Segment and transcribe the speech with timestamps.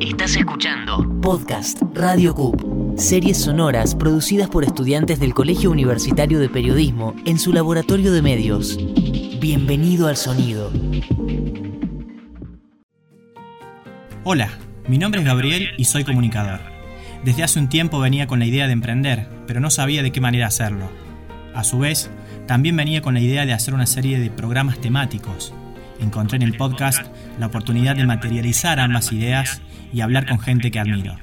[0.00, 7.14] Estás escuchando Podcast Radio CUP, series sonoras producidas por estudiantes del Colegio Universitario de Periodismo
[7.24, 8.78] en su laboratorio de medios.
[9.40, 10.70] Bienvenido al sonido.
[14.24, 14.50] Hola,
[14.86, 16.60] mi nombre es Gabriel y soy comunicador.
[17.24, 20.20] Desde hace un tiempo venía con la idea de emprender, pero no sabía de qué
[20.20, 20.90] manera hacerlo.
[21.54, 22.10] A su vez,
[22.46, 25.54] también venía con la idea de hacer una serie de programas temáticos.
[26.00, 27.06] Encontré en el podcast
[27.38, 29.60] la oportunidad de materializar ambas ideas
[29.92, 31.16] y hablar con gente que admiro.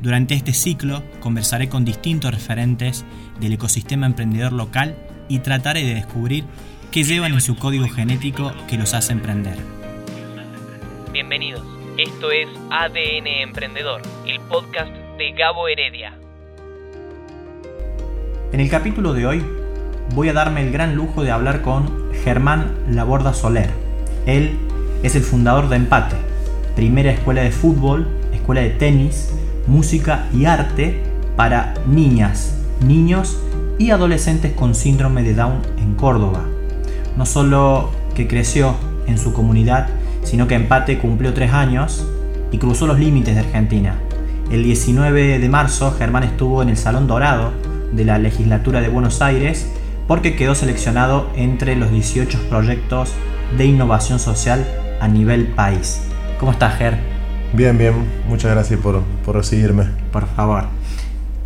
[0.00, 3.04] Durante este ciclo conversaré con distintos referentes
[3.40, 4.96] del ecosistema emprendedor local
[5.28, 6.44] y trataré de descubrir
[6.90, 9.56] qué llevan en su código genético que los hace emprender.
[11.12, 11.64] Bienvenidos,
[11.96, 16.12] esto es ADN Emprendedor, el podcast de Gabo Heredia.
[18.52, 19.44] En el capítulo de hoy
[20.14, 23.87] voy a darme el gran lujo de hablar con Germán Laborda Soler.
[24.28, 24.58] Él
[25.02, 26.14] es el fundador de Empate,
[26.76, 29.30] primera escuela de fútbol, escuela de tenis,
[29.66, 31.02] música y arte
[31.34, 32.54] para niñas,
[32.86, 33.40] niños
[33.78, 36.44] y adolescentes con síndrome de Down en Córdoba.
[37.16, 38.74] No solo que creció
[39.06, 39.88] en su comunidad,
[40.24, 42.06] sino que Empate cumplió tres años
[42.52, 43.94] y cruzó los límites de Argentina.
[44.50, 47.52] El 19 de marzo, Germán estuvo en el Salón Dorado
[47.92, 49.72] de la Legislatura de Buenos Aires
[50.06, 53.14] porque quedó seleccionado entre los 18 proyectos
[53.56, 54.66] de innovación social
[55.00, 56.00] a nivel país.
[56.38, 56.98] ¿Cómo estás, Ger?
[57.52, 57.94] Bien, bien.
[58.28, 59.84] Muchas gracias por, recibirme.
[60.12, 60.64] Por favor.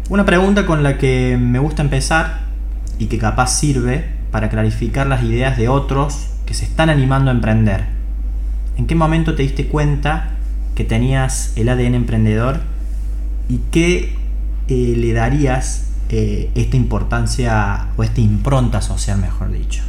[0.08, 2.40] Una pregunta con la que me gusta empezar
[2.98, 7.34] y que capaz sirve para clarificar las ideas de otros que se están animando a
[7.34, 7.86] emprender.
[8.76, 10.30] ¿En qué momento te diste cuenta
[10.74, 12.60] que tenías el ADN emprendedor
[13.48, 14.14] y qué
[14.68, 19.82] eh, le darías eh, esta importancia o esta impronta social, mejor dicho?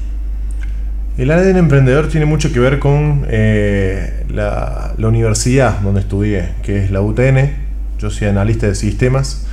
[1.15, 6.89] El ADN emprendedor tiene mucho que ver con eh, la, universidad donde estudié, que es
[6.89, 7.51] la UTN.
[7.99, 9.45] Yo soy analista de sistemas.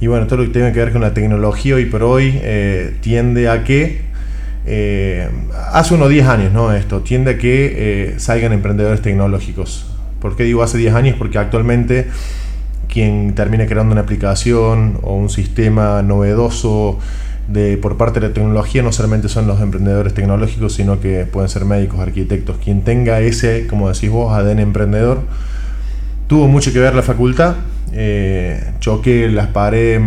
[0.00, 2.96] Y bueno, todo lo que tiene que ver con la tecnología hoy por hoy eh,
[3.00, 4.02] tiende a que,
[4.64, 5.28] eh,
[5.72, 6.72] hace unos 10 años, ¿no?
[6.72, 9.86] Esto, tiende a que salgan emprendedores tecnológicos.
[10.20, 11.16] ¿Por qué digo hace 10 años?
[11.18, 12.06] Porque actualmente
[12.86, 17.00] quien termina creando una aplicación o un sistema novedoso,
[17.52, 21.48] de, por parte de la tecnología no solamente son los emprendedores tecnológicos, sino que pueden
[21.48, 22.56] ser médicos, arquitectos.
[22.62, 25.20] Quien tenga ese, como decís vos, ADN emprendedor,
[26.26, 27.56] tuvo mucho que ver la facultad.
[27.92, 30.00] Eh, choqué las paredes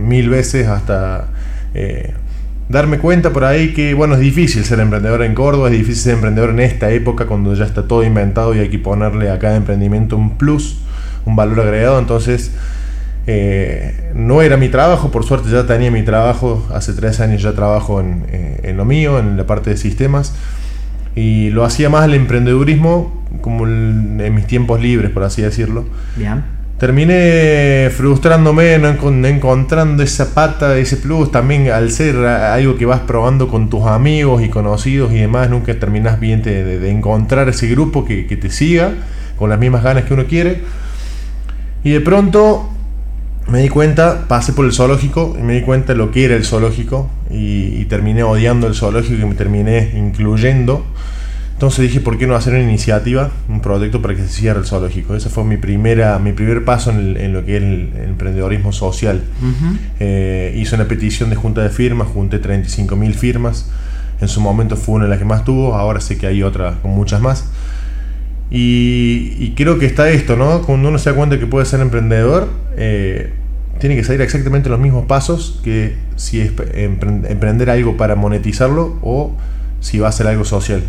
[0.00, 1.28] mil veces hasta
[1.74, 2.12] eh,
[2.68, 6.14] darme cuenta por ahí que, bueno, es difícil ser emprendedor en Córdoba, es difícil ser
[6.14, 9.56] emprendedor en esta época cuando ya está todo inventado y hay que ponerle a cada
[9.56, 10.78] emprendimiento un plus,
[11.24, 12.00] un valor agregado.
[12.00, 12.52] Entonces,
[13.32, 17.52] eh, no era mi trabajo, por suerte ya tenía mi trabajo, hace tres años ya
[17.52, 20.34] trabajo en, eh, lo mío, en la parte de sistemas,
[21.14, 25.84] y lo hacía más el emprendedurismo como en mis tiempos libres, por así decirlo.
[26.78, 28.88] Terminé frustrándome, no,
[29.28, 34.42] encontrando esa pata, ese plus, también al ser algo que vas probando con tus amigos
[34.42, 38.92] y conocidos y demás, nunca terminas bien de, encontrar ese grupo que, que te siga
[39.36, 40.62] con las mismas ganas que uno quiere.
[41.84, 42.70] Y de pronto
[43.50, 46.36] me di cuenta, pasé por el zoológico y me di cuenta de lo que era
[46.36, 50.86] el zoológico y, terminé odiando el zoológico y me terminé incluyendo.
[51.54, 54.66] Entonces dije, ¿por qué no hacer una iniciativa, un proyecto para que se cierre el
[54.66, 55.14] zoológico?
[55.14, 59.22] Ese fue mi, primera, mi primer paso en, lo que es el, emprendedorismo social.
[59.98, 63.70] Eh, hice una petición de junta de firmas, junté 35.000 firmas.
[64.20, 66.78] En su momento fue una de las que más tuvo, ahora sé que hay otra
[66.80, 67.46] con muchas más.
[68.50, 70.62] Y, creo que está esto, ¿no?
[70.62, 73.34] Cuando uno se da cuenta que puede ser emprendedor, eh,
[73.80, 79.34] tiene que seguir exactamente los mismos pasos que si es emprender algo para monetizarlo o
[79.80, 80.82] si va a ser algo social.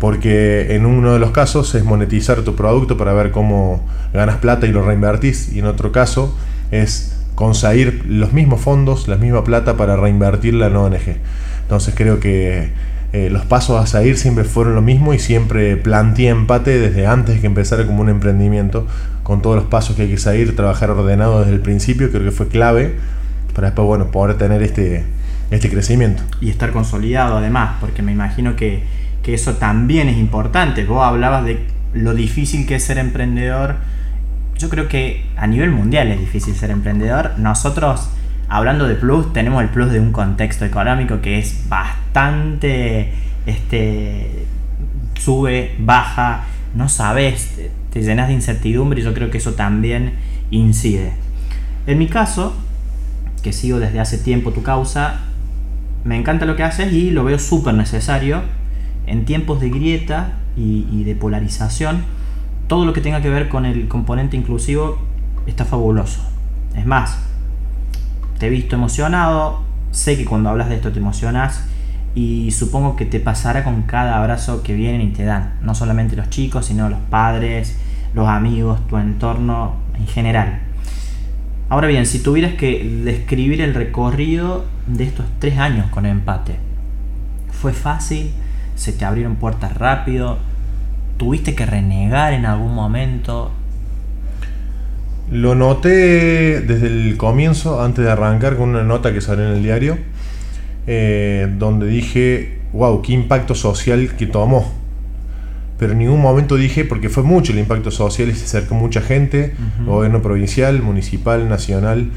[0.00, 4.66] Porque en uno de los casos es monetizar tu producto para ver cómo ganas plata
[4.66, 5.52] y lo reinvertís.
[5.52, 6.36] Y en otro caso
[6.70, 11.16] es conseguir los mismos fondos, la misma plata para reinvertirla en ONG.
[11.62, 12.72] Entonces creo que
[13.12, 17.36] eh, los pasos a seguir siempre fueron lo mismo y siempre planteé empate desde antes
[17.36, 18.86] de que empezara como un emprendimiento,
[19.30, 22.32] con todos los pasos que hay que seguir, trabajar ordenado desde el principio, creo que
[22.32, 22.96] fue clave
[23.54, 25.04] para después bueno, poder tener este,
[25.52, 26.24] este crecimiento.
[26.40, 28.82] Y estar consolidado además, porque me imagino que,
[29.22, 30.84] que eso también es importante.
[30.84, 33.76] Vos hablabas de lo difícil que es ser emprendedor.
[34.58, 37.34] Yo creo que a nivel mundial es difícil ser emprendedor.
[37.38, 38.10] Nosotros
[38.48, 43.12] hablando de plus, tenemos el plus de un contexto económico que es bastante
[43.46, 44.44] este,
[45.14, 50.14] sube, baja, no sabes, te, llenas de incertidumbre y yo creo que eso también
[50.50, 51.12] incide.
[51.86, 52.54] En mi caso,
[53.42, 55.20] que sigo desde hace tiempo tu causa,
[56.04, 58.42] me encanta lo que haces y lo veo súper necesario
[59.06, 62.04] en tiempos de grieta y, y de polarización
[62.70, 64.96] todo lo que tenga que ver con el componente inclusivo
[65.44, 66.20] está fabuloso.
[66.76, 67.18] Es más,
[68.38, 71.64] te he visto emocionado, sé que cuando hablas de esto te emocionas
[72.14, 76.16] y supongo que te pasará con cada abrazo que vienen y te dan, no solamente
[76.16, 77.76] los chicos, sino los padres,
[78.14, 80.60] los amigos, tu entorno en general.
[81.68, 86.56] Ahora bien, si tuvieras que describir el recorrido de estos tres años con empate,
[87.52, 88.32] ¿fue fácil?
[88.74, 90.38] ¿Se te abrieron puertas rápido?
[91.16, 93.52] ¿Tuviste que renegar en algún momento?
[95.30, 99.62] Lo noté desde el comienzo, antes de arrancar, con una nota que salió en el
[99.62, 99.96] diario,
[100.86, 104.72] eh, donde dije, wow, qué impacto social que tomó.
[105.78, 109.00] Pero en ningún momento dije, porque fue mucho el impacto social y se acercó mucha
[109.00, 109.54] gente,
[109.86, 112.10] gobierno provincial, municipal, nacional,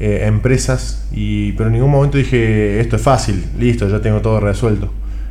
[0.00, 4.40] eh, empresas, y, pero en ningún momento dije, esto es fácil, listo, ya tengo todo
[4.40, 4.90] resuelto.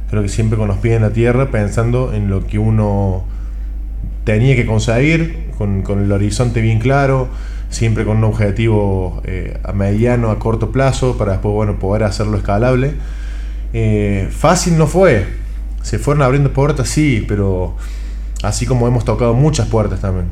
[0.10, 3.25] Creo que siempre con los pies en la tierra, pensando en lo que uno
[4.24, 7.30] tenía que conseguir, con, el horizonte bien claro,
[7.71, 12.38] siempre con un objetivo eh, a mediano, a corto plazo, para después bueno, poder hacerlo
[12.38, 12.94] escalable.
[13.73, 15.25] Eh, fácil no fue,
[15.81, 17.75] se fueron abriendo puertas, sí, pero
[18.44, 20.27] así como hemos tocado muchas puertas también.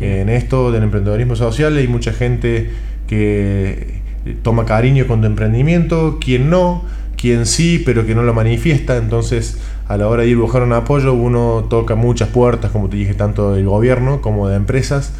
[0.00, 2.70] en esto del emprendedorismo social hay mucha gente
[3.06, 4.00] que
[4.42, 6.82] toma cariño con tu emprendimiento, quien no,
[7.16, 10.72] quien sí, pero que no lo manifiesta, entonces a la hora de ir buscar un
[10.72, 15.12] apoyo, uno toca muchas puertas, como te dije, tanto del gobierno como de empresas,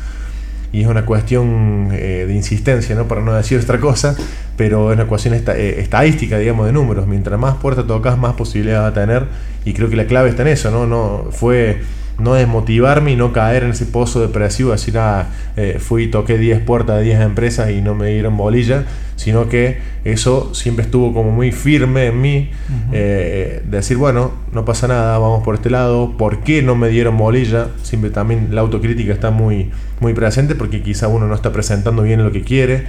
[0.72, 3.08] y es una cuestión eh, de insistencia, ¿no?
[3.08, 4.16] para no decir otra cosa,
[4.56, 7.06] pero es una cuestión eh, estadística, digamos, de números.
[7.06, 9.26] Mientras más puertas tocas, más posibilidades va a tener,
[9.64, 10.86] y creo que la clave está en eso, ¿no?
[10.86, 11.80] no fue
[12.20, 16.38] no desmotivarme y no caer en ese pozo depresivo, decir, ah, eh, fui y toqué
[16.38, 18.84] 10 puertas de 10 empresas y no me dieron bolilla,
[19.16, 22.50] sino que eso siempre estuvo como muy firme en mí,
[22.92, 27.18] eh, decir, bueno, no pasa nada, vamos por este lado, ¿por qué no me dieron
[27.18, 27.68] bolilla?
[27.82, 29.70] Siempre también la autocrítica está muy,
[30.00, 32.86] muy presente porque quizá uno no está presentando bien lo que quiere,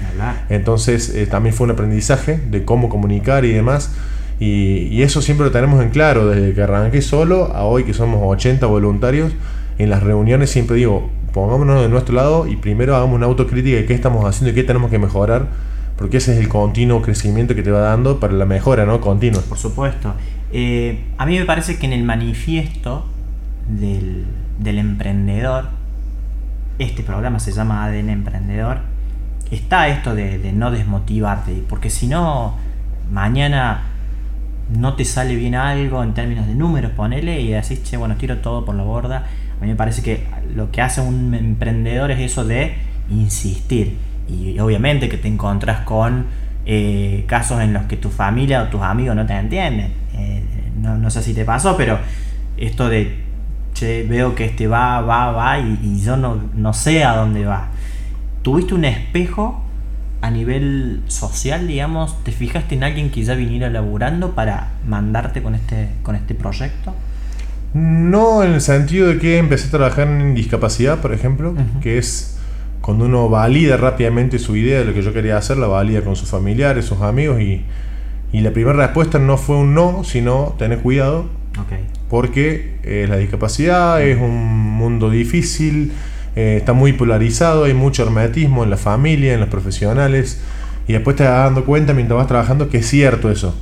[0.49, 3.91] entonces eh, también fue un aprendizaje de cómo comunicar y demás.
[4.41, 8.21] Y, eso siempre lo tenemos en claro, desde que arranqué solo a hoy que somos
[8.23, 9.33] 80 voluntarios,
[9.77, 13.85] en las reuniones siempre digo, pongámonos de nuestro lado y primero hagamos una autocrítica de
[13.85, 15.47] qué estamos haciendo y qué tenemos que mejorar,
[15.95, 18.99] porque ese es el continuo crecimiento que te va dando para la mejora, ¿no?
[18.99, 19.43] Continua.
[19.47, 20.15] Por supuesto.
[20.51, 23.05] Eh, a mí me parece que en el manifiesto
[23.67, 24.25] del,
[24.65, 25.65] emprendedor,
[26.79, 28.79] este programa se llama ADN Emprendedor,
[29.51, 32.55] está esto de, de no desmotivarte, porque si no,
[33.11, 33.90] mañana
[34.77, 38.37] no te sale bien algo en términos de números, ponele y decís, che, bueno, tiro
[38.37, 39.27] todo por la borda.
[39.57, 40.25] A mí me parece que
[40.55, 42.75] lo que hace un emprendedor es eso de
[43.09, 43.97] insistir.
[44.27, 46.25] Y obviamente que te encontrás con
[46.65, 49.91] eh, casos en los que tu familia o tus amigos no te entienden.
[50.13, 50.43] Eh,
[50.81, 51.99] no, sé si te pasó, pero
[52.57, 53.23] esto de,
[53.73, 57.67] che, veo que este va, va, va y, yo no, no sé a dónde va.
[58.41, 59.61] ¿Tuviste un espejo
[60.21, 65.55] a nivel social, digamos, te fijaste en alguien que ya viniera laburando para mandarte con
[65.55, 66.93] este, con este proyecto?
[67.73, 72.37] No, en el sentido de que empecé a trabajar en discapacidad, por ejemplo, que es
[72.81, 76.15] cuando uno valida rápidamente su idea de lo que yo quería hacer, la valida con
[76.15, 77.63] sus familiares, sus amigos, y,
[78.33, 81.29] y la primera respuesta no fue un no, sino tener cuidado,
[82.09, 85.93] porque eh, la discapacidad es un mundo difícil,
[86.35, 90.39] eh, está muy polarizado, hay mucho hermetismo en la familia, en los profesionales,
[90.87, 93.55] y después te vas dando cuenta mientras vas trabajando que es cierto eso.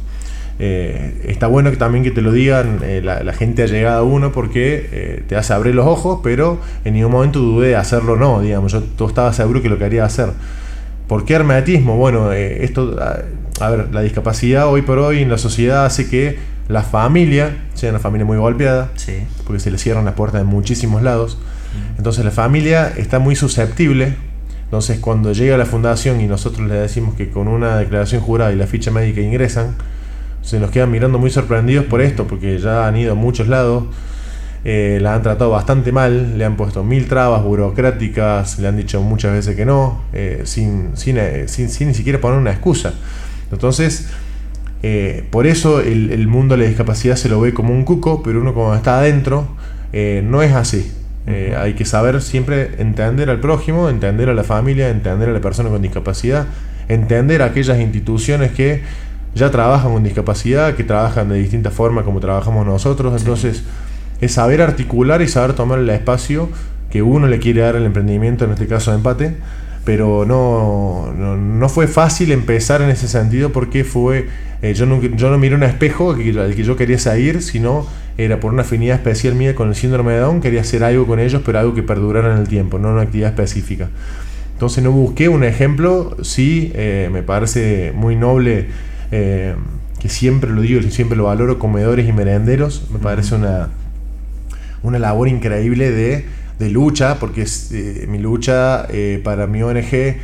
[0.61, 4.03] Eh, está bueno que también que te lo digan eh, la, gente ha llegado a
[4.03, 8.41] uno porque te hace abrir los ojos, pero en ningún momento dudé de hacerlo no,
[8.41, 10.29] digamos, yo estaba seguro que lo quería hacer.
[11.07, 11.97] ¿Por qué hermetismo?
[11.97, 12.97] Bueno, esto,
[13.59, 17.89] a, ver, la discapacidad hoy por hoy en la sociedad hace que la familia sea
[17.89, 18.91] una familia muy golpeada,
[19.45, 21.39] porque se le cierran las puertas de muchísimos lados.
[21.97, 24.15] Entonces la familia está muy susceptible.
[24.65, 28.55] Entonces cuando llega la fundación y nosotros le decimos que con una declaración jurada y
[28.55, 29.75] la ficha médica ingresan,
[30.41, 33.85] se nos quedan mirando muy sorprendidos por esto, porque ya han ido a muchos lados,
[34.65, 39.01] eh, la han tratado bastante mal, le han puesto mil trabas burocráticas, le han dicho
[39.01, 42.93] muchas veces que no, eh, sin, eh, sin, sin, ni siquiera poner una excusa.
[43.51, 44.09] Entonces,
[45.31, 48.39] por eso el, el, mundo de la discapacidad se lo ve como un cuco, pero
[48.39, 49.47] uno cuando está adentro,
[49.91, 50.91] no es así.
[51.27, 55.41] Eh, hay que saber siempre entender al prójimo, entender a la familia, entender a la
[55.41, 56.47] persona con discapacidad,
[56.87, 58.81] entender a aquellas instituciones que
[59.35, 63.19] ya trabajan con discapacidad, que trabajan de distinta forma como trabajamos nosotros.
[63.19, 63.63] Entonces,
[64.21, 66.49] es saber articular y saber tomar el espacio
[66.89, 69.35] que uno le quiere dar al emprendimiento, en este caso de empate,
[69.89, 74.27] pero no, no, fue fácil empezar en ese sentido porque fue,
[74.61, 78.39] eh, yo, no, yo no miré un espejo al que yo quería salir, sino era
[78.39, 81.41] por una afinidad especial mía con el síndrome de Down, quería hacer algo con ellos,
[81.43, 83.89] pero algo que perdurara en el tiempo, no una actividad específica.
[84.53, 88.67] Entonces no busqué un ejemplo, sí, eh, me parece muy noble,
[89.11, 89.55] eh,
[89.99, 93.69] que siempre lo digo y siempre lo valoro, comedores y merenderos, me parece una,
[94.83, 96.25] una labor increíble de,
[96.59, 98.87] de lucha, porque eh, mi lucha
[99.23, 100.17] para mi ONG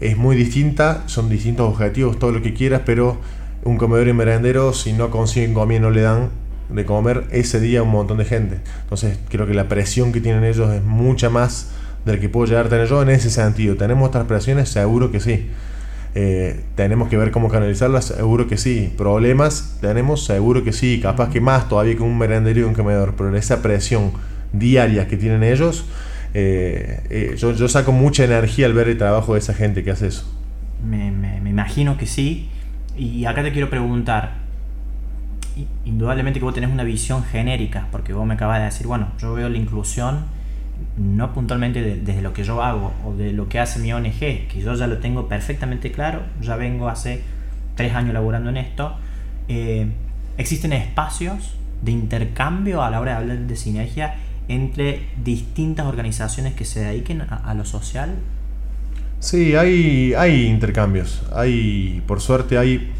[0.00, 3.18] es muy distinta, son distintos objetivos, todo lo que quieras, pero
[3.64, 6.30] un comedor y merendero, si no consiguen comida, no le dan
[6.68, 8.58] de comer ese día a un montón de gente.
[8.82, 11.70] Entonces creo que la presión que tienen ellos es mucha más
[12.04, 13.76] del que puedo llegar a tener yo en ese sentido.
[13.76, 14.68] ¿Tenemos otras presiones?
[14.68, 15.48] Seguro que sí.
[16.14, 18.92] Eh, tenemos que ver cómo canalizarlas, seguro que sí.
[18.96, 21.00] Problemas tenemos, seguro que sí.
[21.02, 23.14] Capaz que más todavía que un merenderio y un comedor.
[23.16, 24.12] Pero esa presión
[24.58, 25.84] diaria que tienen ellos,
[26.32, 30.08] eh, eh, yo, saco mucha energía al ver el trabajo de esa gente que hace
[30.08, 30.24] eso.
[30.84, 32.48] Me, me imagino que sí.
[32.96, 34.44] Y acá te quiero preguntar,
[35.84, 39.34] indudablemente que vos tenés una visión genérica, porque vos me acabas de decir, bueno, yo
[39.34, 40.24] veo la inclusión
[40.96, 44.18] no puntualmente desde lo que yo hago o de lo que hace mi ONG,
[44.48, 47.22] que yo ya lo tengo perfectamente claro, ya vengo hace
[47.76, 48.96] tres años laborando en esto,
[49.48, 49.86] eh,
[50.36, 54.14] existen espacios de intercambio a la hora de hablar de sinergia
[54.48, 58.14] entre distintas organizaciones que se dediquen a, lo social.
[59.20, 62.92] Sí, hay, hay intercambios, hay, por suerte hay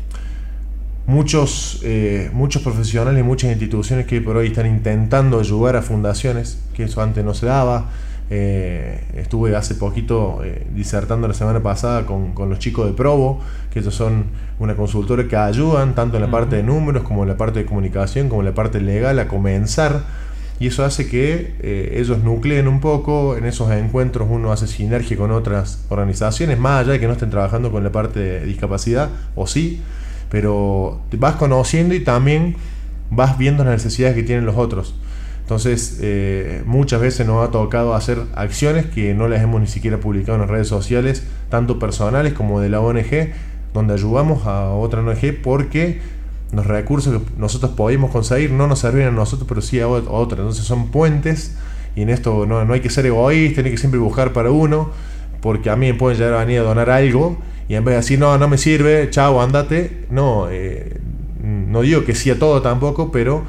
[1.06, 6.62] muchos, eh, muchos profesionales y muchas instituciones que por hoy están intentando ayudar a fundaciones,
[6.74, 7.90] que eso antes no se daba.
[8.30, 13.80] Eh, estuve hace poquito eh, disertando la semana pasada con, los chicos de Provo, que
[13.80, 14.24] ellos son
[14.58, 17.66] una consultora que ayudan tanto en la parte de números como en la parte de
[17.66, 20.24] comunicación, como en la parte legal a comenzar.
[20.60, 21.54] Y eso hace que
[21.94, 26.92] ellos nucleen un poco, en esos encuentros uno hace sinergia con otras organizaciones, más allá
[26.92, 29.82] de que no estén trabajando con la parte de discapacidad, o sí,
[30.30, 32.56] pero vas conociendo y también
[33.10, 34.94] vas viendo las necesidades que tienen los otros.
[35.44, 39.98] Entonces, eh, muchas veces nos ha tocado hacer acciones que no las hemos ni siquiera
[39.98, 43.32] publicado en las redes sociales, tanto personales como de la ONG,
[43.74, 46.00] donde ayudamos a otra ONG porque
[46.56, 50.38] los recursos que nosotros podíamos conseguir no nos servían a nosotros, pero sí a otra.
[50.38, 51.56] Entonces, son puentes
[51.96, 54.90] y en esto no, no hay que ser egoísta, hay que siempre buscar para uno,
[55.40, 57.96] porque a mí me pueden llegar a venir a donar algo y en vez de
[57.96, 61.00] decir, no, no me sirve, chao, andate, no, eh,
[61.42, 63.44] no digo que sí a todo tampoco, pero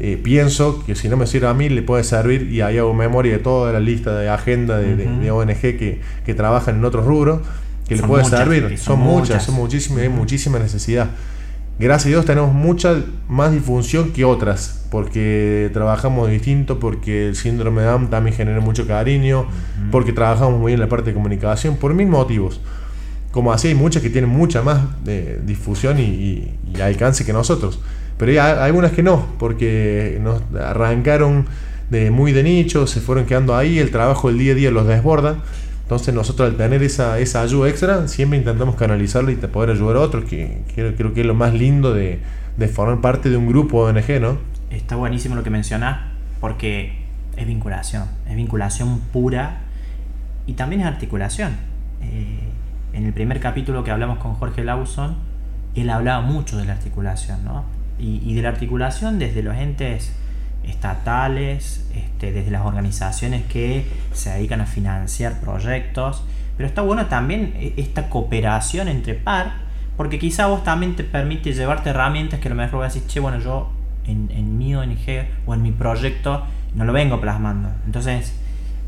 [0.00, 2.92] eh, pienso que si no me sirve a mí, le puede servir, y ahí hago
[2.94, 7.40] memoria de toda la lista de agenda de, ONG que, que, trabajan en otros rubros,
[7.88, 8.78] que le puede servir.
[8.78, 11.08] Son, muchas, son muchísimas, hay muchísima necesidad.
[11.78, 17.82] Gracias a Dios tenemos mucha más difusión que otras, porque trabajamos distinto, porque el síndrome
[17.82, 19.46] de Down también genera mucho cariño,
[19.92, 22.60] porque trabajamos muy bien en la parte de comunicación, por mil motivos
[23.30, 27.80] como así hay muchas que tienen mucha más de difusión y, alcance que nosotros.
[28.16, 31.46] Pero hay algunas que no, porque nos arrancaron
[31.90, 34.86] de muy de nicho, se fueron quedando ahí, el trabajo del día a día los
[34.86, 35.36] desborda.
[35.88, 40.00] Entonces nosotros al tener esa, esa ayuda extra, siempre intentamos canalizarla y poder ayudar a
[40.00, 42.20] otros, que creo, que es lo más lindo de,
[42.70, 44.36] formar parte de un grupo ONG, ¿no?
[44.68, 46.00] Está buenísimo lo que mencionas,
[46.42, 46.92] porque
[47.38, 49.60] es vinculación, es vinculación pura
[50.46, 51.52] y también es articulación.
[52.02, 52.50] Eh,
[52.92, 55.16] en el primer capítulo que hablamos con Jorge Lawson,
[55.74, 57.64] él hablaba mucho de la articulación, ¿no?
[57.98, 60.12] Y, de la articulación desde los entes
[60.68, 66.24] estatales, este, desde las organizaciones que se dedican a financiar proyectos,
[66.56, 69.52] pero está bueno también e, esta cooperación entre par,
[69.96, 73.08] porque quizá vos también te permite llevarte herramientas que a lo mejor vas a decir,
[73.08, 73.70] che, bueno, yo
[74.06, 76.44] en, en mi ONG o en mi proyecto
[76.74, 77.70] no lo vengo plasmando.
[77.86, 78.34] Entonces,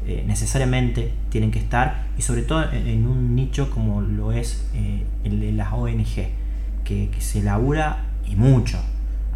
[0.06, 5.04] eh, necesariamente tienen que estar y sobre todo en, un nicho como lo es eh,
[5.24, 6.30] el de las ONG,
[6.84, 8.78] que, se labura y mucho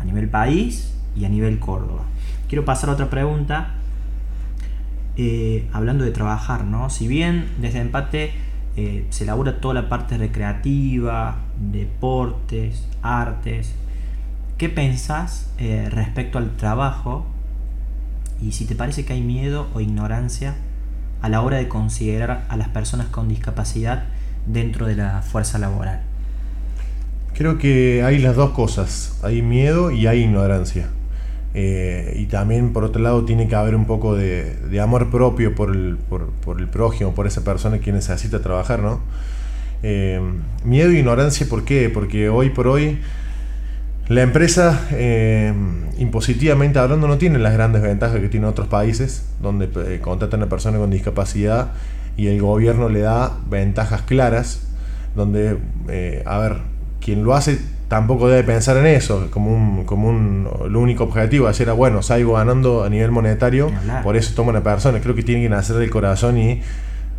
[0.00, 2.04] a nivel país y a nivel Córdoba.
[2.54, 3.74] Quiero pasar a otra pregunta,
[5.16, 6.88] eh, hablando de trabajar, ¿no?
[6.88, 8.32] Si bien desde Empate
[9.10, 13.74] se labura toda la parte recreativa, deportes, artes,
[14.56, 15.52] ¿qué pensás
[15.90, 17.26] respecto al trabajo
[18.40, 20.54] y si te parece que hay miedo o ignorancia
[21.22, 24.04] a la hora de considerar a las personas con discapacidad
[24.46, 26.02] dentro de la fuerza laboral.
[27.34, 30.90] Creo que hay las dos cosas, hay miedo y hay ignorancia.
[31.56, 35.70] Eh, y también por otro lado tiene que haber un poco de, amor propio por
[35.70, 39.00] el, por, el, prójimo, por esa persona que necesita trabajar, ¿no?
[39.84, 40.20] Eh,
[40.64, 41.90] miedo e ignorancia, ¿por qué?
[41.90, 42.98] Porque hoy por hoy
[44.08, 45.54] la empresa, eh,
[45.96, 50.80] impositivamente hablando, no tiene las grandes ventajas que tienen otros países, donde contratan a personas
[50.80, 51.72] con discapacidad
[52.16, 54.66] y el gobierno le da ventajas claras,
[55.14, 55.58] donde,
[56.26, 56.56] a ver,
[57.00, 57.58] quien lo hace
[57.94, 62.02] tampoco debe pensar en eso como un, como un lo único objetivo, decir, ah, bueno,
[62.02, 63.70] salgo ganando a nivel monetario,
[64.02, 64.98] por eso toma una persona.
[64.98, 66.60] Creo que tiene que nacer del corazón y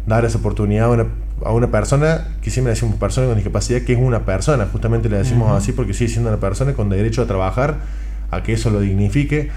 [0.05, 1.05] dar esa oportunidad a una,
[1.46, 5.15] a una persona, que siempre decimos persona con discapacidad, que es una persona, justamente le
[5.15, 7.77] decimos así porque sigue siendo una persona con derecho a trabajar,
[8.29, 9.51] a que eso lo dignifique.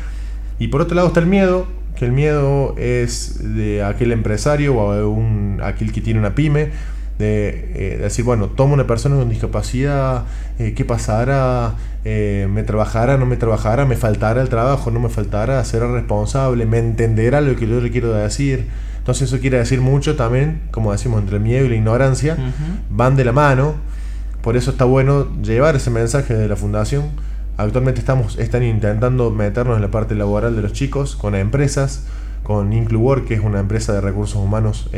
[0.60, 4.92] Y por otro lado está el miedo, que el miedo es de aquel empresario o
[4.92, 6.70] a un, aquel que tiene una pyme,
[7.18, 10.24] de, eh, decir, bueno, tomo una persona con discapacidad,
[10.58, 11.74] eh, ¿qué pasará?
[12.04, 13.18] Eh, ¿Me trabajará?
[13.18, 13.84] ¿No me trabajará?
[13.86, 14.90] ¿Me faltará el trabajo?
[14.90, 15.64] ¿No me faltará?
[15.64, 16.64] ¿Será responsable?
[16.64, 18.68] ¿Me entenderá lo que yo le quiero decir?
[18.98, 22.36] Entonces eso quiere decir mucho también, como decimos, entre el miedo y la ignorancia,
[22.90, 23.74] van de la mano.
[24.42, 27.06] Por eso está bueno llevar ese mensaje de la fundación.
[27.56, 32.04] Actualmente estamos, están intentando meternos en la parte laboral de los chicos con empresas,
[32.42, 34.90] con IncluWork, que es una empresa de recursos humanos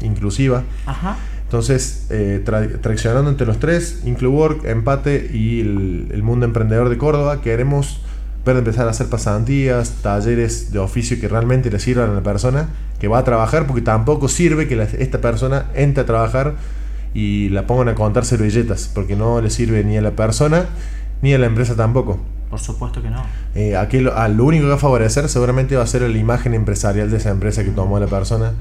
[0.00, 0.62] inclusiva.
[0.86, 2.44] Ajá entonces, eh,
[2.82, 8.02] traccionando entre los tres, Incluwork, Empate y el, Mundo Emprendedor de Córdoba, queremos
[8.44, 12.68] ver empezar a hacer pasantías, talleres de oficio que realmente le sirvan a la persona
[13.00, 16.56] que va a trabajar, porque tampoco sirve que esta persona entre a trabajar
[17.14, 20.66] y la pongan a contar servilletas, porque no le sirve ni a la persona
[21.22, 22.18] ni a la empresa tampoco.
[22.50, 23.24] Por supuesto que no.
[23.54, 26.52] Eh, aquí lo, lo, único que va a favorecer seguramente va a ser la imagen
[26.52, 28.52] empresarial de esa empresa que tomó la persona,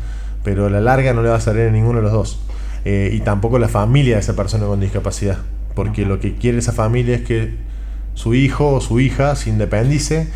[0.46, 2.47] pero a la larga no le va a salir a ninguno de los dos.
[2.90, 5.40] Eh, y tampoco la familia de esa persona con discapacidad.
[5.76, 7.54] Porque lo que quiere esa familia es que
[8.14, 10.30] su hijo o su hija se independice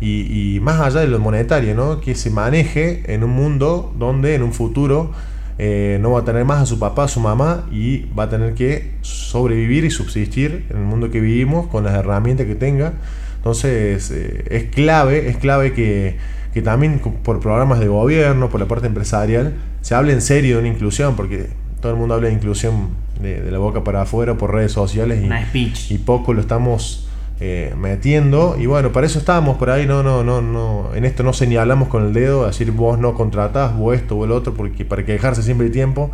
[0.00, 2.00] y, más allá de lo monetario, ¿no?
[2.00, 5.10] que se maneje en un mundo donde en un futuro
[5.58, 8.28] eh, no va a tener más a su papá, a su mamá y va a
[8.28, 12.92] tener que sobrevivir y subsistir en el mundo que vivimos con las herramientas que tenga.
[13.38, 16.18] Entonces eh, es clave, es clave que,
[16.54, 20.60] que también por programas de gobierno, por la parte empresarial, se hable en serio de
[20.60, 22.88] una inclusión, porque todo el mundo habla de inclusión
[23.20, 25.22] de, la boca para afuera por redes sociales
[25.54, 27.06] y, y poco lo estamos
[27.38, 28.56] eh, metiendo.
[28.58, 31.88] Y bueno, para eso estábamos por ahí, no, no, no, no, en esto no señalamos
[31.88, 35.42] con el dedo, decir vos no contratás, vos esto o el otro, porque para quejarse
[35.42, 36.10] siempre hay tiempo.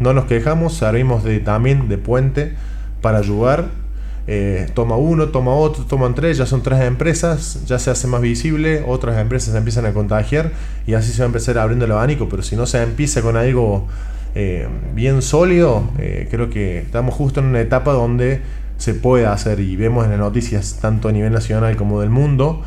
[0.00, 2.54] No nos quejamos, servimos de, también de puente
[3.00, 3.68] para ayudar.
[4.26, 8.20] Eh, toma uno, toma otro, toman tres, ya son tres empresas, ya se hace más
[8.20, 10.50] visible, otras empresas se empiezan a contagiar
[10.86, 13.36] y así se va a empezar abriendo el abanico, pero si no se empieza con
[13.36, 13.86] algo
[14.34, 18.40] eh, bien sólido, eh, creo que estamos justo en una etapa donde
[18.78, 22.62] se puede hacer y vemos en las noticias tanto a nivel nacional como del mundo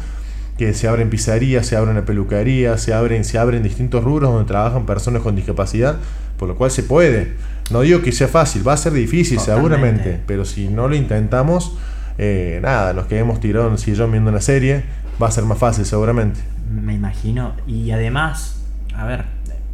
[0.58, 4.86] que se abren pizzerías, se abren peluquerías, se abren, se abren distintos rubros donde trabajan
[4.86, 5.97] personas con discapacidad,
[6.38, 7.34] por lo cual se puede.
[7.69, 11.77] No digo que sea fácil, va a ser difícil seguramente, pero si no lo intentamos,
[12.17, 14.84] eh, nada, nos quedemos tirando en sillón viendo una serie,
[15.21, 16.39] va a ser más fácil seguramente.
[16.71, 18.63] Me imagino, y además,
[18.95, 19.25] a ver,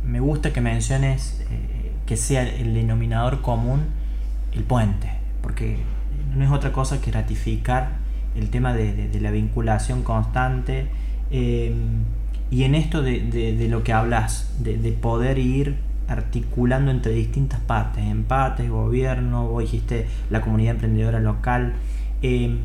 [0.05, 1.41] me gusta que menciones
[2.05, 3.85] que sea el denominador común
[4.53, 5.09] el puente,
[5.41, 5.77] porque
[6.35, 8.03] no es otra cosa que ratificar
[8.35, 10.87] el tema de, la vinculación constante
[11.31, 12.03] em,
[12.51, 18.69] y en esto de, lo que hablas, de, poder ir articulando entre distintas partes, empates,
[18.69, 21.73] gobierno, vos dijiste la comunidad emprendedora local,
[22.21, 22.59] em,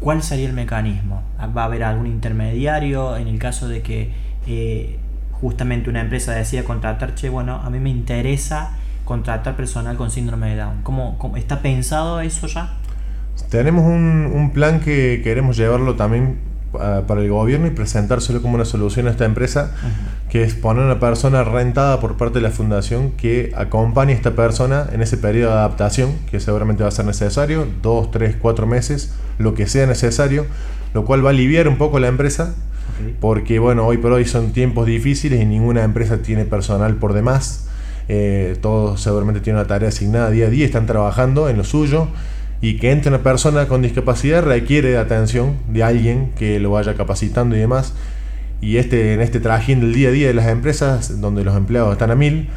[0.00, 1.22] ¿cuál sería el mecanismo?
[1.56, 4.12] ¿Va a haber algún intermediario en el caso de que
[4.46, 4.98] eh,
[5.40, 8.72] justamente una empresa decía contratar, che, bueno, a mí me interesa
[9.04, 10.82] contratar personal con síndrome de Down.
[10.82, 12.74] ¿Cómo, está pensado eso ya?
[13.50, 16.38] Tenemos un, plan que queremos llevarlo también
[16.80, 19.72] ah, para el gobierno y presentárselo como una solución a esta empresa,
[20.30, 24.32] que es poner una persona rentada por parte de la fundación que acompañe a esta
[24.32, 28.66] persona en ese periodo de adaptación, que seguramente va a ser necesario, dos, tres, cuatro
[28.66, 30.46] meses, lo que sea necesario,
[30.94, 32.54] lo cual va a aliviar un poco la empresa
[33.20, 37.68] porque bueno, hoy por hoy son tiempos difíciles y ninguna empresa tiene personal por demás.
[38.08, 42.08] Eh, todos seguramente tienen una tarea asignada día a día, están trabajando en lo suyo
[42.60, 46.94] y que entre una persona con discapacidad requiere de atención de alguien que lo vaya
[46.94, 47.94] capacitando y demás.
[48.60, 51.92] Y este, en este trajín del día a día de las empresas, donde los empleados
[51.92, 52.48] están a mil,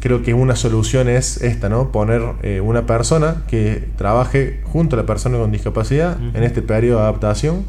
[0.00, 1.92] creo que una solución es esta, ¿no?
[1.92, 6.98] Poner eh, una persona que trabaje junto a la persona con discapacidad en este periodo
[6.98, 7.64] de adaptación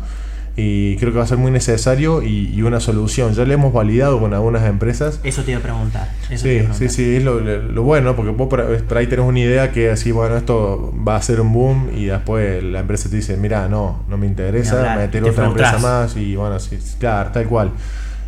[0.56, 3.34] y creo que va a ser muy necesario y, una solución.
[3.34, 5.20] Ya le hemos validado con algunas empresas.
[5.24, 6.10] Eso te iba a preguntar.
[6.30, 8.62] sí, sí, sí, es lo, bueno, porque vos por,
[8.98, 12.64] ahí tenés una idea que así, bueno, esto va a ser un boom y después
[12.64, 16.60] la empresa te dice, mira, no, no me interesa, meter otra empresa más y bueno,
[16.60, 17.72] sí, claro, tal cual.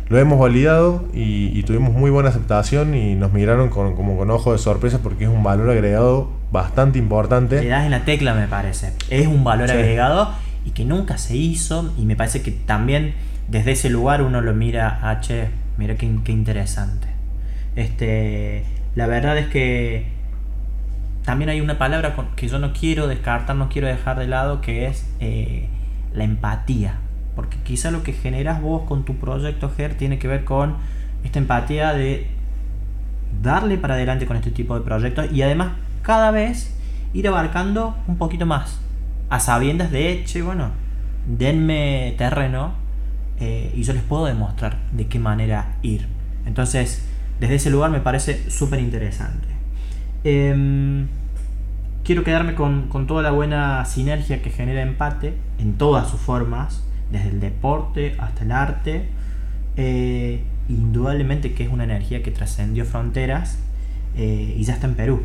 [0.08, 4.52] Lo hemos validado y, tuvimos muy buena aceptación y nos miraron con, como con ojo
[4.52, 7.62] de sorpresa porque es un valor agregado bastante importante.
[7.62, 8.92] Le das en la tecla, me parece.
[9.08, 10.30] Es un valor agregado
[10.64, 13.14] y que nunca se hizo y me parece que también
[13.48, 17.08] desde ese lugar uno lo mira a, che, mira qué, interesante.
[17.76, 20.06] Este, la verdad es que
[21.24, 24.86] también hay una palabra que yo no quiero descartar, no quiero dejar de lado, que
[24.86, 25.68] es eh,
[26.12, 26.98] la empatía.
[27.34, 30.76] Porque quizá lo que generas vos con tu proyecto GER tiene que ver con
[31.24, 32.28] esta empatía de
[33.42, 35.72] darle para adelante con este tipo de proyectos y además
[36.02, 36.76] cada vez
[37.12, 38.83] ir abarcando un poquito más.
[39.30, 40.70] A sabiendas de, che, bueno,
[41.26, 42.74] denme terreno
[43.40, 46.06] eh, y yo les puedo demostrar de qué manera ir.
[46.46, 47.04] Entonces,
[47.40, 49.48] desde ese lugar me parece súper interesante.
[50.24, 51.08] Em,
[52.04, 57.30] quiero quedarme con, toda la buena sinergia que genera empate en todas sus formas, desde
[57.30, 59.08] el deporte hasta el arte.
[59.76, 63.58] Eh, indudablemente que es una energía que trascendió fronteras
[64.16, 65.22] eh, y ya está en Perú.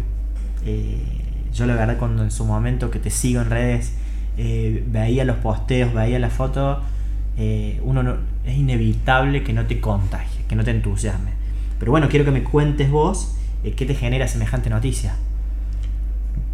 [1.53, 3.93] Yo la verdad cuando en su momento que te sigo en redes
[4.37, 6.79] eh, veía los posteos, veía las fotos,
[7.37, 11.31] eh, uno no, es inevitable que no te contagie, que no te entusiasme.
[11.77, 15.15] Pero bueno, quiero que me cuentes vos eh, qué te genera semejante noticia.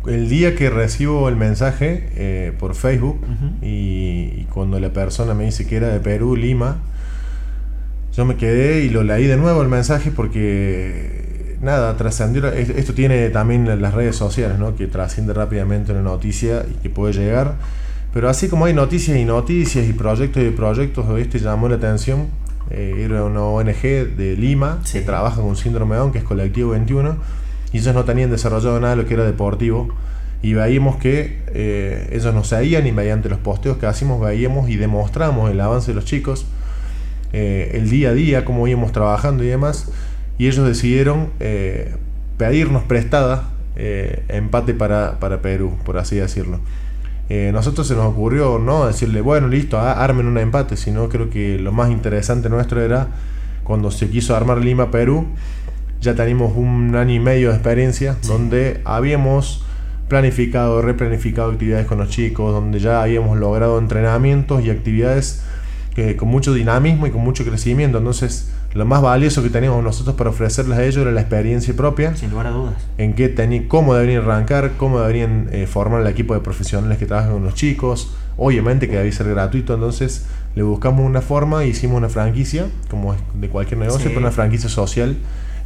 [0.08, 3.19] El día que recibo el mensaje por Facebook
[3.63, 6.77] y, cuando la persona me dice que era de Perú, Lima,
[8.15, 11.34] yo me quedé y lo leí de nuevo el mensaje porque
[11.65, 12.47] nada, trascendió.
[12.47, 14.75] Esto tiene también las redes sociales, ¿no?
[14.75, 17.56] Que trasciende rápidamente una noticia y que puede llegar.
[18.13, 22.28] Pero así como hay noticias y noticias y proyectos y proyectos, este llamó la atención.
[22.69, 23.82] Eh, era una ONG
[24.15, 27.17] de Lima que trabaja con síndrome Down, que es Colectivo 21,
[27.73, 29.89] y ellos no tenían desarrollado nada de lo que era deportivo.
[30.41, 34.78] Y veíamos que eh, ellos nos seguían y mediante los posteos que hacíamos veíamos y
[34.78, 36.45] demostramos el avance de los chicos,
[37.34, 39.91] eh, el día a día, cómo íbamos trabajando y demás.
[40.37, 41.29] Y ellos decidieron
[42.37, 46.59] pedirnos prestada empate para, para Perú, por así decirlo.
[47.27, 51.57] Eh, nosotros se nos ocurrió no decirle, bueno, listo, armen un empate, sino creo que
[51.57, 53.07] lo más interesante nuestro era
[53.63, 55.25] cuando se quiso armar Lima-Perú,
[56.01, 59.65] ya teníamos un año y medio de experiencia donde habíamos
[60.07, 65.43] planificado, replanificado actividades con los chicos, donde ya habíamos logrado entrenamientos y actividades
[65.95, 67.97] que, con mucho dinamismo y con mucho crecimiento.
[67.97, 72.13] Entonces, lo más valioso que teníamos nosotros para ofrecerles a ellos era la experiencia propia.
[72.17, 72.73] Sin lugar a dudas.
[72.97, 73.33] En qué
[73.69, 77.53] cómo deberían arrancar, cómo deberían eh, formar el equipo de profesionales que trabajan con los
[77.53, 78.13] chicos.
[78.35, 83.13] Obviamente que debía ser gratuito, entonces le buscamos una forma e hicimos una franquicia, como
[83.13, 85.15] es de cualquier negocio, pero una franquicia social.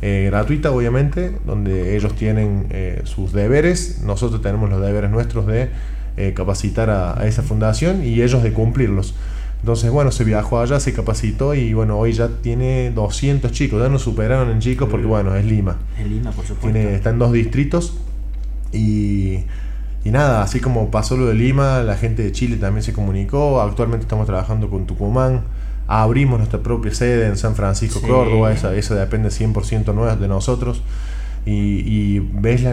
[0.03, 5.71] Eh, gratuita obviamente, donde ellos tienen eh, sus deberes, nosotros tenemos los deberes nuestros de
[6.35, 9.15] capacitar a esa fundación y ellos de cumplirlos.
[9.59, 13.89] Entonces, bueno, se viajó allá, se capacitó y bueno, hoy ya tiene 200 chicos, ya
[13.89, 15.77] nos superaron en chicos porque bueno, es Lima.
[15.99, 16.71] Es Lima, por supuesto.
[16.71, 17.97] Tiene, está en dos distritos
[18.71, 19.43] y,
[20.05, 23.61] y nada, así como pasó lo de Lima, la gente de Chile también se comunicó,
[23.61, 25.41] actualmente estamos trabajando con Tucumán,
[25.87, 30.83] abrimos nuestra propia sede en San Francisco, Córdoba, esa, esa depende 100% de nosotros
[31.45, 32.65] y, ves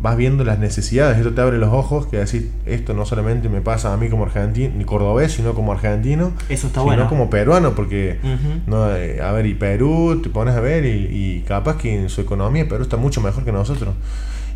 [0.00, 3.60] vas viendo las necesidades, esto te abre los ojos, que decir, esto no solamente me
[3.60, 7.74] pasa a mí como argentino, ni cordobés, sino como argentino, Eso está sino como peruano,
[7.74, 8.18] porque,
[8.66, 12.20] no, eh, a ver, y Perú, te pones a ver, y, capaz que en su
[12.20, 13.94] economía Perú está mucho mejor que nosotros,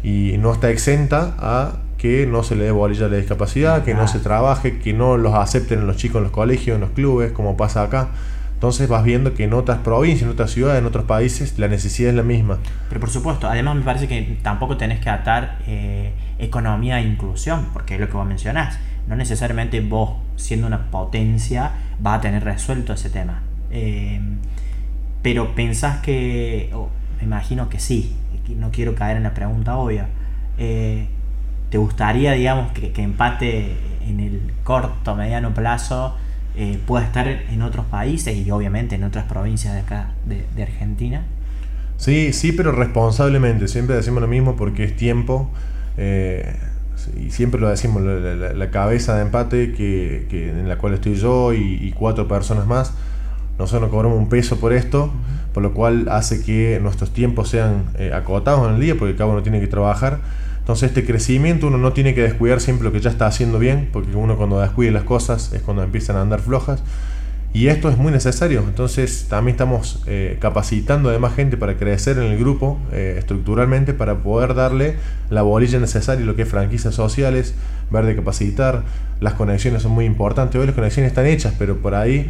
[0.03, 3.95] y no está exenta a que no se le dé bolilla a la discapacidad, que
[3.95, 7.33] no se trabaje, que no los acepten los chicos en los colegios, en los clubes,
[7.33, 8.09] como pasa acá.
[8.57, 12.09] Entonces vas viendo que en otras provincias, en otras ciudades, en otros países, la necesidad
[12.09, 12.57] es la misma.
[12.89, 17.67] Pero por supuesto, además me parece que tampoco tenés que atar eh, economía e inclusión,
[17.75, 18.79] porque es lo que vos mencionás.
[19.09, 23.43] No necesariamente vos, siendo una potencia, vas a tener resuelto ese tema.
[23.71, 24.23] Eh,
[25.21, 26.73] pero pensás que,
[27.19, 28.17] me imagino que sí,
[28.57, 30.09] no quiero caer en la pregunta obvia.
[30.57, 31.09] Eh,
[31.69, 33.77] ¿Te gustaría, digamos, que, que empate
[34.09, 36.17] en el corto, mediano plazo?
[36.57, 41.23] Eh, pueda estar en otros países y obviamente en otras provincias de acá de, Argentina?
[41.99, 43.69] Sí, sí, pero responsablemente.
[43.69, 45.51] Siempre decimos lo mismo porque es tiempo.
[45.97, 46.57] Eh,
[47.17, 51.93] y siempre lo decimos, la, cabeza de empate que, en la cual estoy yo y,
[51.97, 52.93] cuatro personas más,
[53.59, 55.13] nosotros nos cobramos un peso por esto,
[55.53, 59.31] por lo cual hace que nuestros tiempos sean eh, acotados en el día, porque cada
[59.31, 60.21] uno tiene que trabajar
[60.67, 63.89] entonces este crecimiento uno no tiene que descuidar siempre lo que ya está haciendo bien,
[63.93, 66.83] porque uno cuando descuide las cosas es cuando empiezan a andar flojas.
[67.55, 68.65] Y esto es muy necesario.
[68.67, 73.95] Entonces también estamos eh, capacitando a más gente para crecer en el grupo eh, estructuralmente,
[73.95, 74.97] para poder darle
[75.31, 77.55] la bolilla necesaria, lo que es franquicias sociales,
[77.93, 78.83] ver de capacitar.
[79.21, 80.61] Las conexiones son muy importantes.
[80.61, 82.29] Hoy las conexiones están hechas, pero por ahí...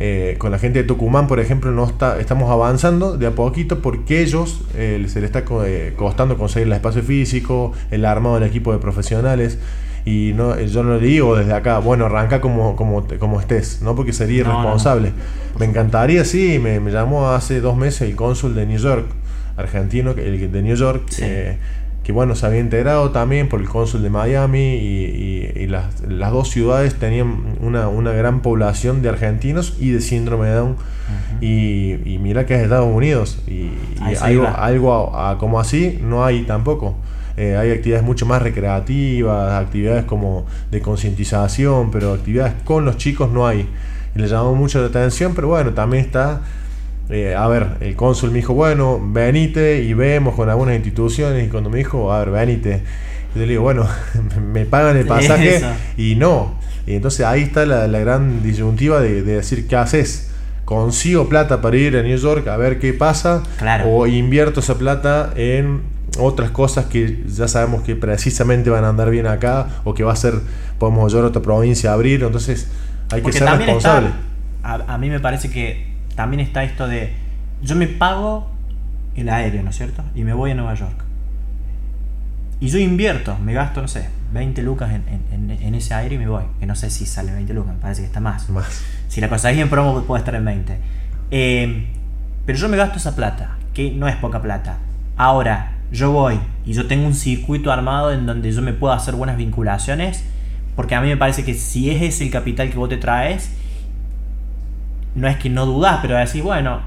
[0.00, 3.80] Eh, con la gente de Tucumán, por ejemplo, no está, estamos avanzando de a poquito
[3.80, 8.44] porque ellos eh, se les está eh, costando conseguir el espacio físico, el armado del
[8.44, 9.58] equipo de profesionales.
[10.04, 13.94] Y no, yo no le digo desde acá, bueno, arranca como, como, como estés, ¿no?
[13.94, 15.12] Porque sería irresponsable.
[15.58, 19.06] Me encantaría, sí, me, me, llamó hace dos meses el cónsul de New York
[19.58, 21.58] argentino, el de New York, eh,
[22.08, 26.94] que bueno, se había enterado también por el cónsul de Miami y, las, dos ciudades
[26.94, 30.76] tenían una, gran población de argentinos y de síndrome de Down.
[31.42, 33.72] y, mira que es Estados Unidos y,
[34.22, 36.96] algo, algo como así no hay tampoco.
[37.36, 43.30] Eh, hay actividades mucho más recreativas, actividades como de concientización, pero actividades con los chicos
[43.30, 43.68] no hay.
[44.16, 46.40] Y le llamó mucho la atención, pero bueno, también está
[47.10, 51.46] eh, a ver, el cónsul me dijo, bueno, venite y vemos con algunas instituciones.
[51.46, 52.82] Y cuando me dijo, a ver, venite,
[53.34, 53.88] yo le digo, bueno,
[54.52, 55.62] me pagan el pasaje
[55.96, 56.58] y no.
[56.86, 60.30] Y entonces ahí está la, gran disyuntiva de, decir, ¿qué haces?
[60.64, 63.42] ¿Consigo plata para ir a New York a ver qué pasa?
[63.86, 65.80] ¿O invierto esa plata en
[66.18, 70.12] otras cosas que ya sabemos que precisamente van a andar bien acá o que va
[70.12, 70.34] a ser,
[70.78, 72.68] podemos a otra provincia a abrir, entonces
[73.10, 74.10] hay que ser responsable.
[74.62, 75.87] a, mí me parece que
[76.18, 77.12] también está esto de,
[77.62, 78.50] yo me pago
[79.14, 80.02] el aéreo, ¿no es cierto?
[80.16, 81.04] Y me voy a Nueva York.
[82.58, 86.42] Y yo invierto, me gasto, no sé, 20 lucas en, ese aéreo y me voy.
[86.58, 88.50] Que no sé si sale 20 lucas, me parece que está más.
[88.50, 88.82] Más.
[89.06, 90.78] Si la conseguís en promo puede estar en 20.
[91.30, 91.86] Eh,
[92.44, 94.78] pero yo me gasto esa plata, que no es poca plata.
[95.16, 99.14] Ahora, yo voy y yo tengo un circuito armado en donde yo me puedo hacer
[99.14, 100.24] buenas vinculaciones,
[100.74, 103.52] porque a mí me parece que si ese es el capital que vos te traes,
[105.14, 106.80] no es que no dudás, pero decís, bueno,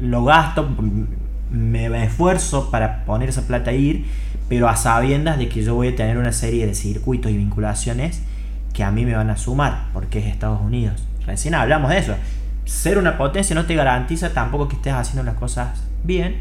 [0.00, 0.68] lo gasto,
[1.50, 4.06] me esfuerzo para poner esa plata a ir,
[4.48, 8.22] pero a sabiendas de que yo voy a tener una serie de circuitos y vinculaciones
[8.72, 11.06] que a mí me van a sumar, porque es Estados Unidos.
[11.26, 12.14] Recién hablamos de eso.
[12.64, 16.36] Ser una potencia no te garantiza tampoco que estés haciendo las cosas bien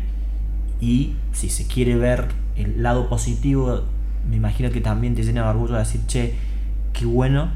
[0.80, 3.84] y si se quiere ver el lado positivo,
[4.30, 6.36] me imagino que también te llena de orgullo de decir, che,
[6.94, 7.50] qué bueno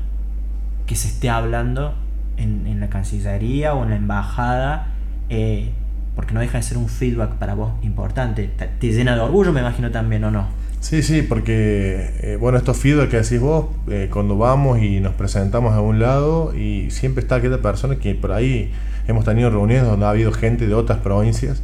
[0.86, 1.96] que se esté hablando
[2.38, 4.88] en, la Cancillería o en la Embajada,
[5.30, 5.72] eh,
[6.16, 8.50] porque no deja de ser un feedback para vos importante.
[8.80, 10.48] Te, llena de orgullo, me imagino también, ¿o no?
[10.80, 15.14] Sí, sí, porque, eh, bueno, estos feedback que decís vos, eh, cuando vamos y nos
[15.16, 18.72] presentamos a un lado, y siempre está aquella persona que por ahí
[19.08, 21.62] hemos tenido reuniones donde ha habido gente de otras provincias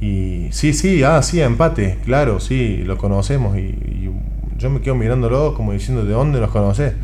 [0.00, 3.56] y sí, sí, ah, sí, empate, claro, sí, lo conocemos.
[3.56, 4.10] Y,
[4.58, 6.94] yo me quedo mirándolo como diciendo de dónde los conoces.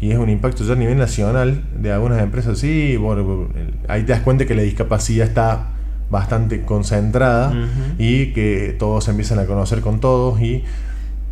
[0.00, 2.58] Y es un impacto ya a nivel nacional de algunas empresas.
[2.58, 3.48] Sí, bueno,
[3.88, 5.68] ahí te das cuenta que la discapacidad está
[6.10, 7.52] bastante concentrada
[7.98, 10.40] y que todos se empiezan a conocer con todos.
[10.40, 10.64] Y,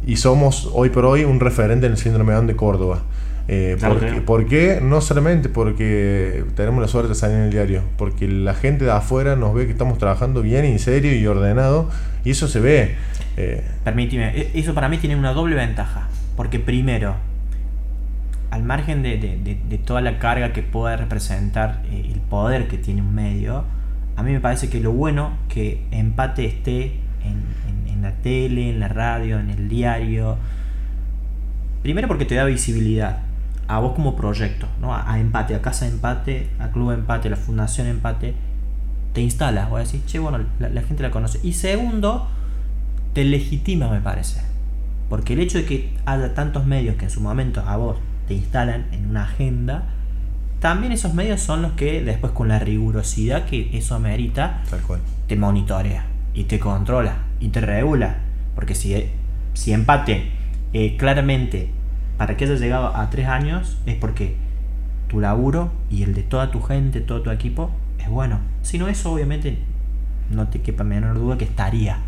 [0.06, 3.02] y somos hoy por hoy un referente en el síndrome de Córdoba.
[3.48, 3.76] Eh,
[4.24, 4.80] ¿por, qué?
[4.82, 8.90] No solamente porque tenemos la suerte de salir en el diario, porque la gente de
[8.90, 11.88] afuera nos ve que estamos trabajando bien, en serio y ordenado,
[12.24, 12.96] y eso se ve.
[13.36, 13.64] Eh.
[13.84, 17.14] Permíteme, e, eso para mí tiene una doble ventaja, porque primero,
[18.50, 23.14] al margen de, toda la carga que pueda representar eh, el poder que tiene un
[23.14, 23.64] medio,
[24.16, 27.44] a mí me parece que lo bueno que empate esté en,
[27.92, 30.36] en la tele, en la radio, en el diario,
[31.82, 33.25] primero porque te da visibilidad
[33.68, 34.94] a vos como proyecto, ¿no?
[34.94, 38.34] a, Empate, a Casa Empate, a Club Empate, a la Fundación Empate,
[39.12, 41.40] te instalas, voy a decir, che, bueno, la, gente la conoce.
[41.42, 42.28] Y segundo,
[43.14, 44.42] te legitima, me parece.
[45.08, 47.96] Porque el hecho de que haya tantos medios que en su momento a vos
[48.28, 49.84] te instalan en una agenda,
[50.60, 54.62] también esos medios son los que después con la rigurosidad que eso amerita,
[55.26, 58.18] te monitorea y te controla y te regula.
[58.54, 58.94] Porque si,
[59.54, 60.30] si empate
[60.72, 61.70] eh, claramente
[62.16, 64.36] para que hayas llegado a tres años es porque
[65.08, 68.40] tu laburo y el de toda tu gente, todo tu equipo es bueno.
[68.62, 69.58] Si no, eso obviamente
[70.30, 71.98] no te quepa menor duda que estaría.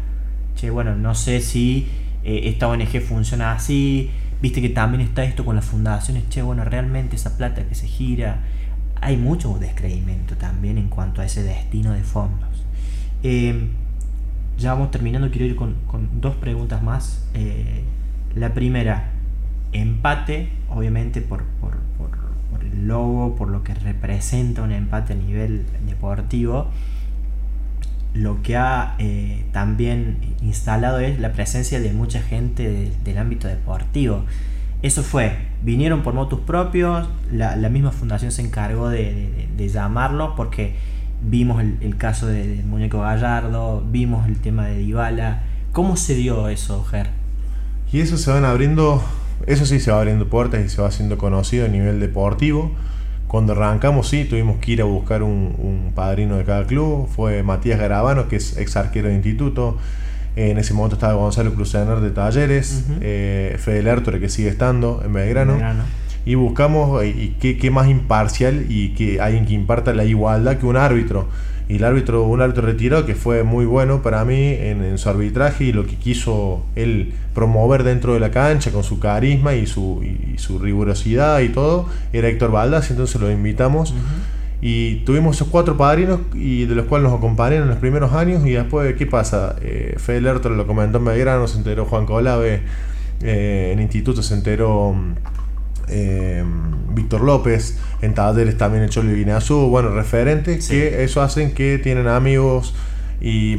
[0.56, 1.88] Che, bueno, no sé si
[2.24, 4.10] eh, esta ONG funciona así.
[4.40, 6.28] Viste que también está esto con las fundaciones.
[6.28, 8.40] Che, bueno, realmente esa plata que se gira.
[9.00, 12.48] Hay mucho descreimiento también en cuanto a ese destino de fondos.
[13.22, 13.68] Eh,
[14.58, 15.30] ya vamos terminando.
[15.30, 15.76] Quiero ir con,
[16.20, 17.28] dos preguntas más.
[17.34, 17.84] Eh,
[18.34, 19.12] la primera,
[19.72, 21.44] empate, obviamente por,
[22.60, 26.68] el logo, por lo que representa un empate a nivel deportivo,
[28.14, 34.24] lo que ha eh, también instalado es la presencia de mucha gente del ámbito deportivo.
[34.82, 40.76] Eso fue, vinieron por motos propios, la, misma fundación se encargó de, de, llamarlos porque
[41.20, 45.42] vimos el, caso del muñeco Gallardo, vimos el tema de Dybala.
[45.72, 47.08] ¿Cómo se dio eso, Ger?
[47.92, 49.02] Y eso se van abriendo
[49.46, 52.72] eso sí se va abriendo puertas y se va haciendo conocido a nivel deportivo.
[53.28, 57.08] Cuando arrancamos, sí, tuvimos que ir a buscar un, padrino de cada club.
[57.08, 59.76] Fue Matías Garabano, que es ex arquero de instituto.
[60.34, 62.84] En ese momento estaba Gonzalo Crucener de Talleres.
[63.00, 65.58] Eh, Fede Lertore, que sigue estando en Belgrano.
[66.24, 70.76] Y buscamos y, qué, más imparcial y que alguien que imparta la igualdad que un
[70.76, 71.28] árbitro.
[71.68, 75.64] Y el árbitro, un árbitro retirado que fue muy bueno para mí en, su arbitraje
[75.64, 80.02] y lo que quiso él promover dentro de la cancha con su carisma y su,
[80.36, 83.94] su rigurosidad y todo, era Héctor Baldas, entonces lo invitamos.
[84.60, 88.44] Y tuvimos esos cuatro padrinos y de los cuales nos acompañaron en los primeros años.
[88.44, 89.54] Y después, ¿qué pasa?
[89.62, 92.62] Eh, Fede Lertor lo comentó en Belgrano, se enteró Juan Colave,
[93.22, 94.96] eh, en instituto se enteró
[95.90, 96.44] eh,
[96.90, 102.08] Víctor López, en talleres también el Cholo Guineazú, bueno, referentes que eso hacen que tienen
[102.08, 102.74] amigos
[103.20, 103.56] y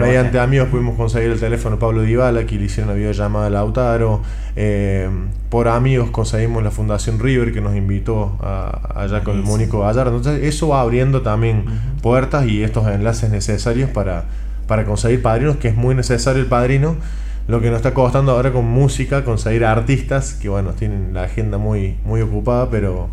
[0.00, 3.50] mediante, amigos pudimos conseguir el teléfono de Pablo Dybala, que le hicieron una videollamada a
[3.50, 4.22] Lautaro.
[4.56, 5.08] Eh,
[5.50, 10.16] por amigos conseguimos la Fundación River, que nos invitó allá con el Mónico Gallardo.
[10.16, 11.64] Entonces, eso va abriendo también
[12.00, 14.24] puertas y estos enlaces necesarios para,
[14.66, 16.96] para conseguir padrinos, que es muy necesario el padrino.
[17.50, 21.58] Lo que nos está costando ahora con música, conseguir artistas, que bueno, tienen la agenda
[21.58, 23.10] muy, muy ocupada, pero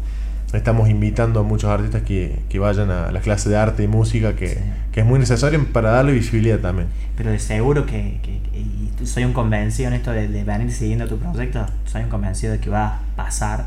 [0.53, 4.59] estamos invitando a muchos artistas que, vayan a la clase de arte y música, que,
[4.93, 6.87] es muy necesario para darle visibilidad también.
[7.15, 8.19] Pero de seguro que,
[9.05, 12.69] soy un convencido en esto de, venir siguiendo tu proyecto, soy un convencido de que
[12.69, 13.65] va a pasar.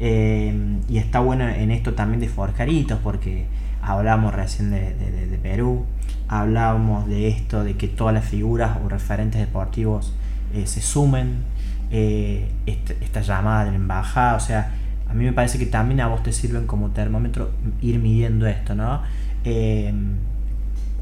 [0.00, 3.44] Eh, y está bueno en esto también de forjaritos, porque
[3.82, 5.86] hablamos recién de, Perú,
[6.28, 10.12] hablábamos de esto, de que todas las figuras o referentes deportivos
[10.54, 11.44] eh, se sumen,
[11.90, 14.72] eh, este, esta llamada de la embajada, o sea,
[15.08, 18.74] a mí me parece que también a vos te sirven como termómetro ir midiendo esto,
[18.74, 19.02] ¿no?
[19.44, 19.92] Eh,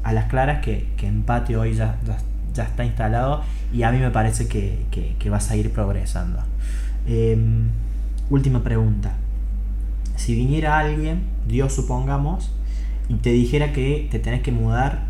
[0.03, 1.97] a las claras que, que empate hoy ya,
[2.53, 6.39] ya, está instalado y a mí me parece que, que, vas a ir progresando.
[7.05, 7.69] Em,
[8.29, 9.11] última pregunta.
[10.15, 12.51] Si viniera alguien, Dios supongamos,
[13.09, 15.05] y te dijera que te tenés que mudar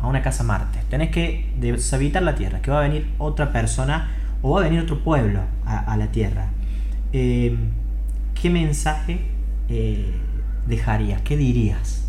[0.00, 4.10] a una casa Marte, tenés que deshabitar la Tierra, que va a venir otra persona
[4.42, 6.48] o va a venir otro pueblo a, la Tierra.
[7.12, 7.56] Eh,
[8.40, 9.20] ¿qué mensaje
[9.68, 10.12] eh,
[10.66, 11.20] dejarías?
[11.22, 12.08] ¿Qué dirías?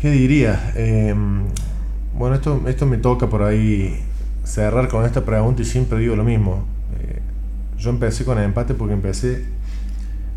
[0.00, 0.72] ¿Qué diría?
[0.76, 1.46] Em,
[2.16, 4.00] bueno, esto, esto me toca por ahí
[4.44, 6.64] cerrar con esta pregunta y siempre digo lo mismo.
[7.00, 7.20] Eh,
[7.78, 9.44] yo empecé con el empate porque empecé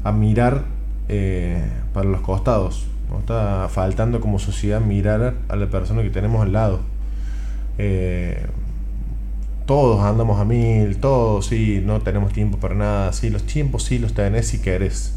[0.03, 0.65] a mirar
[1.11, 2.87] eh, para los costados.
[3.11, 6.79] Nos está faltando como sociedad mirar a la persona que tenemos al lado
[9.71, 13.99] todos andamos a mil, todos sí, no tenemos tiempo para nada, sí, los tiempos sí
[13.99, 15.13] los tenés si querés,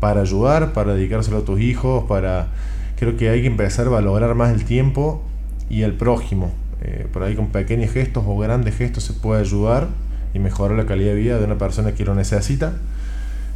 [0.00, 2.48] para ayudar, para dedicárselo a tus hijos, para...
[2.96, 5.22] Creo que hay que empezar a valorar más el tiempo
[5.68, 6.50] y el prójimo.
[6.80, 9.88] Eh, por ahí con pequeños gestos o grandes gestos se puede ayudar
[10.32, 12.72] y mejorar la calidad de vida de una persona que lo necesita.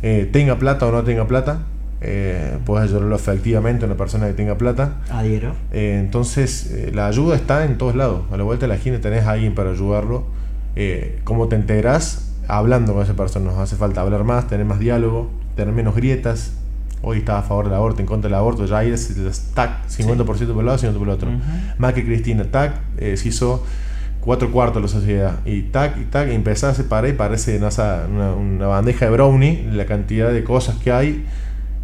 [0.03, 1.61] Eh, tenga plata o no tenga plata,
[2.01, 4.99] eh, puedes ayudarlo efectivamente a una persona que tenga plata.
[5.11, 5.53] Adhiero.
[5.73, 8.23] Eh, entonces, eh, la ayuda está en todos lados.
[8.31, 10.27] A la vuelta de la esquina tenés a alguien para ayudarlo.
[10.77, 12.35] Eh, ¿Cómo te enterás?
[12.47, 13.51] Hablando con esa persona.
[13.51, 16.53] Nos hace falta hablar más, tener más diálogo, tener menos grietas.
[17.03, 18.65] Hoy estás a favor del aborto, en contra del aborto.
[18.67, 21.31] Ya ahí es tac, 50% por un lado, 50% por el otro.
[21.79, 23.65] Más que Cristina, tac, se hizo
[24.21, 25.41] cuatro cuartos de la sociedad.
[25.45, 29.69] Y tac, y tac, y empezás a separar y parece una, una bandeja de brownie
[29.73, 31.25] la cantidad de cosas que hay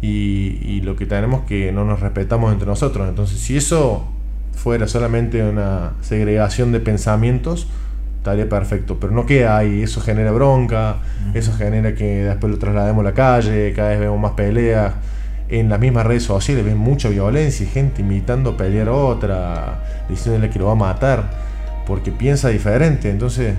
[0.01, 3.07] y, lo que tenemos que no nos respetamos entre nosotros.
[3.07, 4.05] Entonces, si eso
[4.53, 7.67] fuera solamente una segregación de pensamientos,
[8.17, 8.99] estaría perfecto.
[8.99, 10.97] Pero no queda ahí, eso genera bronca,
[11.33, 14.93] eso genera que después lo traslademos a la calle, cada vez vemos más peleas.
[15.47, 20.05] En las mismas redes sociales ven mucha violencia y gente invitando a pelear a otra,
[20.09, 21.29] diciéndole que lo va a matar,
[21.85, 23.09] porque piensa diferente.
[23.09, 23.55] Entonces,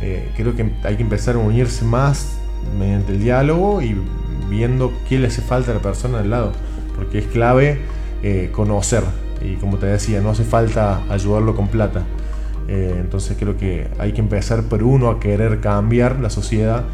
[0.00, 2.38] eh, creo que hay que empezar a unirse más
[2.78, 3.96] mediante el diálogo y
[4.48, 6.52] viendo qué le hace falta a la persona al lado,
[6.96, 7.80] porque es clave
[8.22, 9.02] eh, conocer
[9.44, 12.02] y como te decía, no hace falta ayudarlo con plata.
[12.68, 16.84] Eh, entonces creo que hay que empezar por uno a querer cambiar la sociedad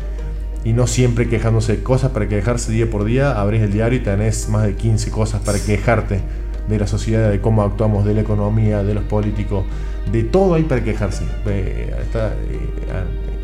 [0.65, 3.41] y no siempre quejándose de cosas para quejarse día por día.
[3.41, 6.21] Abrís el diario y tenés más de 15 cosas para quejarte
[6.69, 9.65] de la sociedad, de cómo actuamos, de la economía, de los políticos,
[10.11, 11.25] de todo hay para quejarse.
[11.47, 11.95] Eh,